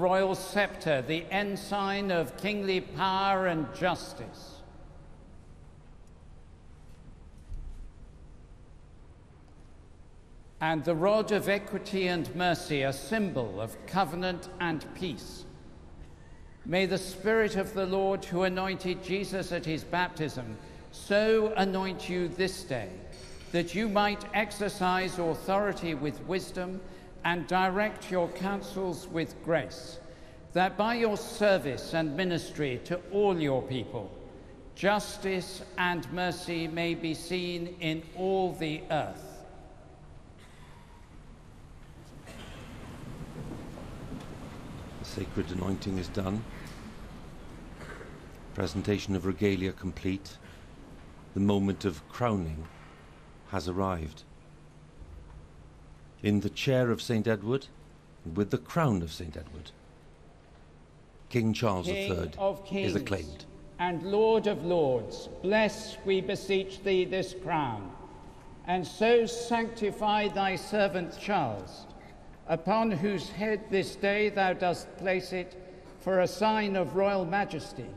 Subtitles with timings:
[0.00, 4.56] royal scepter, the ensign of kingly power and justice.
[10.60, 15.44] And the rod of equity and mercy, a symbol of covenant and peace.
[16.66, 20.56] May the Spirit of the Lord, who anointed Jesus at his baptism,
[20.90, 22.88] so anoint you this day,
[23.52, 26.80] that you might exercise authority with wisdom
[27.24, 29.98] and direct your counsels with grace,
[30.52, 34.10] that by your service and ministry to all your people,
[34.74, 39.44] justice and mercy may be seen in all the earth.
[45.00, 46.44] The sacred anointing is done.
[48.54, 50.36] Presentation of regalia complete.
[51.34, 52.68] The moment of crowning
[53.48, 54.24] has arrived.
[56.24, 57.28] In the chair of St.
[57.28, 57.66] Edward,
[58.34, 59.36] with the crown of St.
[59.36, 59.72] Edward,
[61.28, 63.44] King Charles King III of kings is acclaimed.
[63.78, 67.92] and Lord of lords, bless, we beseech thee, this crown,
[68.66, 71.84] and so sanctify thy servant Charles,
[72.48, 75.54] upon whose head this day thou dost place it
[76.00, 77.90] for a sign of royal majesty,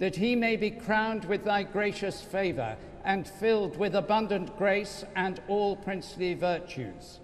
[0.00, 5.40] that he may be crowned with thy gracious favour and filled with abundant grace and
[5.46, 7.20] all princely virtues.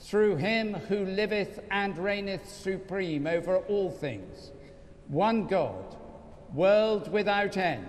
[0.00, 4.50] Through him who liveth and reigneth supreme over all things,
[5.08, 5.96] one God,
[6.54, 7.86] world without end.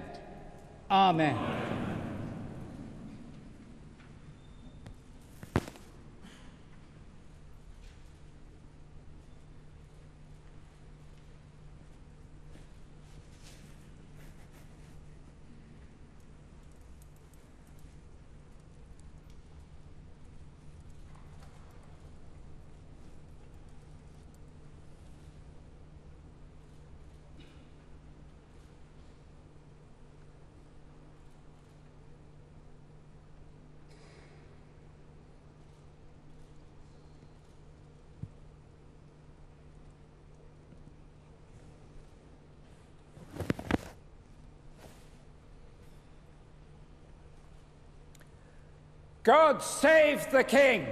[0.90, 1.81] Amen.
[49.24, 50.88] God save the King.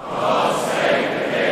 [0.00, 1.51] The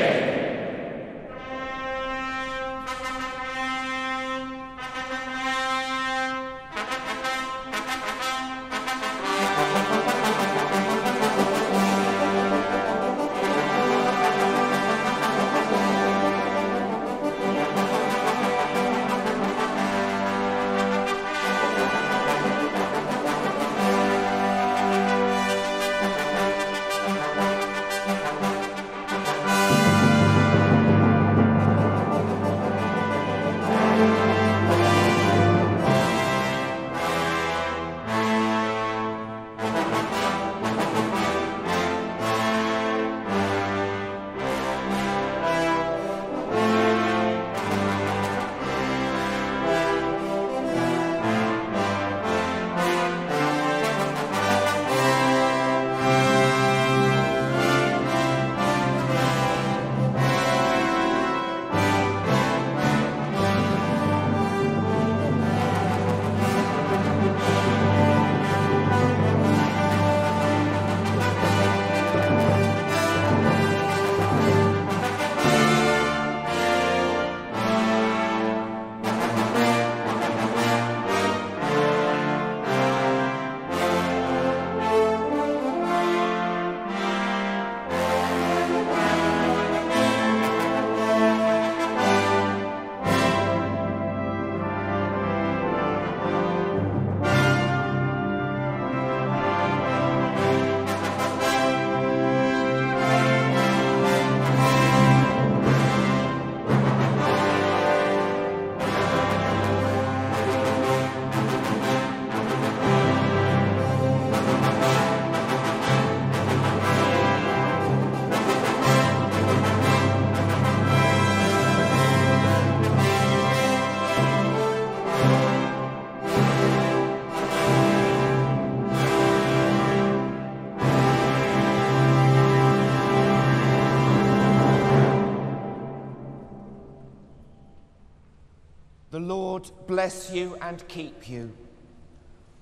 [140.11, 141.53] bless you and keep you.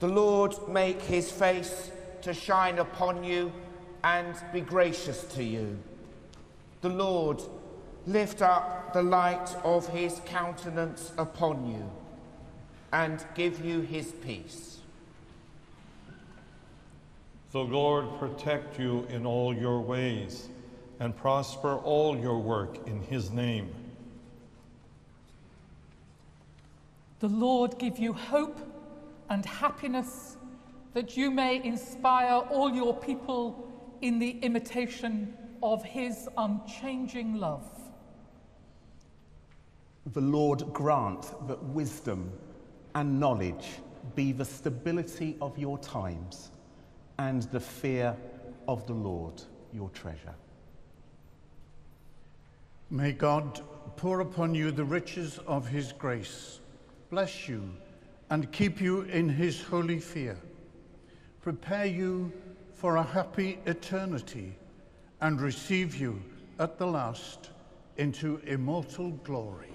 [0.00, 1.90] The Lord make his face
[2.20, 3.50] to shine upon you
[4.04, 5.78] and be gracious to you.
[6.82, 7.40] The Lord
[8.06, 11.90] lift up the light of his countenance upon you
[12.92, 14.80] and give you his peace.
[17.52, 20.50] The Lord protect you in all your ways
[21.00, 23.70] and prosper all your work in his name.
[27.20, 28.58] The Lord give you hope
[29.28, 30.36] and happiness
[30.94, 33.68] that you may inspire all your people
[34.00, 37.68] in the imitation of his unchanging love.
[40.12, 42.32] The Lord grant that wisdom
[42.94, 43.68] and knowledge
[44.14, 46.50] be the stability of your times
[47.18, 48.16] and the fear
[48.66, 49.42] of the Lord
[49.72, 50.34] your treasure.
[52.90, 53.60] May God
[53.96, 56.60] pour upon you the riches of his grace,
[57.10, 57.70] bless you,
[58.30, 60.36] and keep you in his holy fear,
[61.40, 62.32] prepare you
[62.74, 64.54] for a happy eternity,
[65.20, 66.22] and receive you
[66.58, 67.50] at the last
[67.96, 69.66] into immortal glory.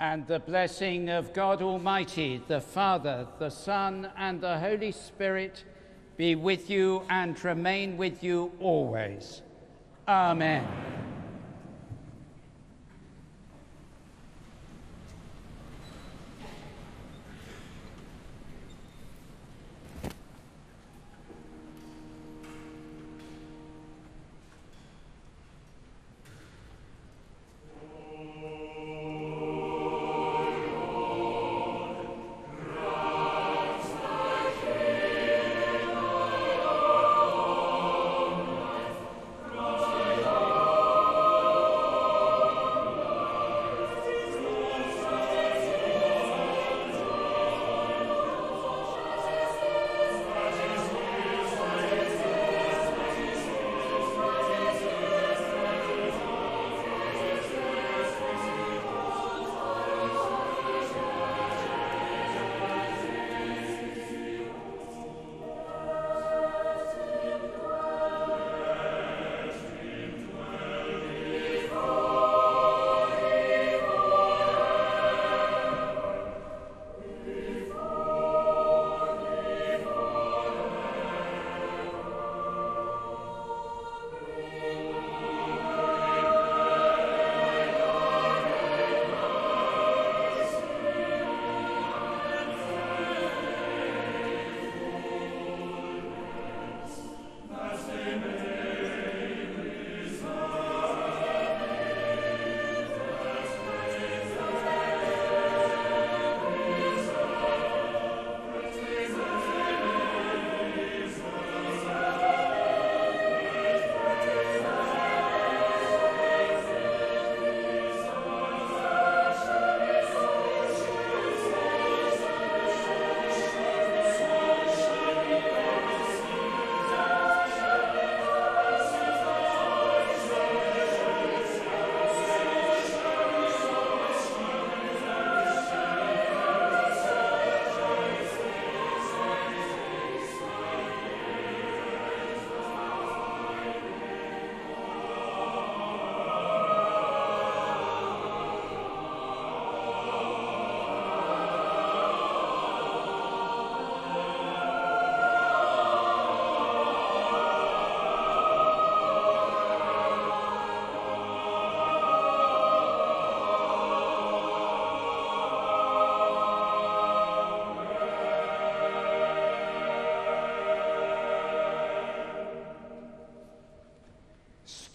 [0.00, 5.64] And the blessing of God Almighty, the Father, the Son, and the Holy Spirit
[6.16, 9.42] be with you and remain with you always.
[10.08, 10.89] Amen.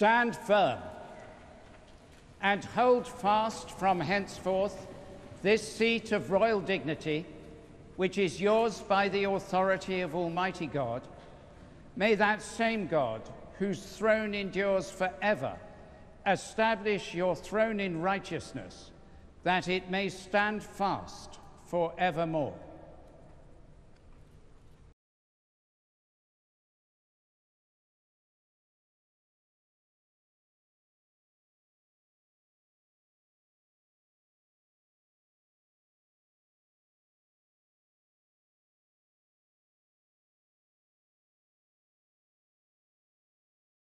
[0.05, 0.77] Stand firm
[2.39, 4.85] and hold fast from henceforth
[5.41, 7.25] this seat of royal dignity,
[7.95, 11.01] which is yours by the authority of Almighty God.
[11.95, 13.19] May that same God,
[13.57, 15.57] whose throne endures forever,
[16.27, 18.91] establish your throne in righteousness,
[19.41, 22.53] that it may stand fast forevermore.